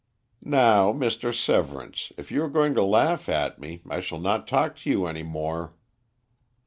"Now, 0.43 0.91
Mr. 0.91 1.31
Severance, 1.31 2.11
if 2.17 2.31
you 2.31 2.41
are 2.41 2.49
going 2.49 2.73
to 2.73 2.81
laugh 2.81 3.29
at 3.29 3.59
me, 3.59 3.83
I 3.87 3.99
shall 3.99 4.17
not 4.19 4.47
talk 4.47 4.75
to 4.77 4.89
you 4.89 5.05
any 5.05 5.21
more." 5.21 5.75